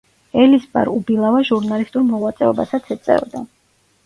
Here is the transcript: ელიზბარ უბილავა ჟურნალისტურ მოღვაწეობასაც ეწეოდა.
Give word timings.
ელიზბარ 0.43 0.89
უბილავა 0.93 1.41
ჟურნალისტურ 1.49 2.05
მოღვაწეობასაც 2.09 2.91
ეწეოდა. 2.97 3.45